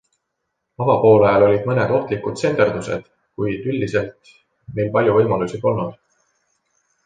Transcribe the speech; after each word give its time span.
Avapoolajal 0.85 1.45
olid 1.47 1.67
mõned 1.71 1.93
ohtlikud 1.97 2.39
tsenderdused, 2.41 3.05
kuid 3.41 3.69
üldiselt 3.75 4.35
neil 4.81 4.93
palju 4.99 5.17
võimalusi 5.21 5.65
polnud. 5.69 6.05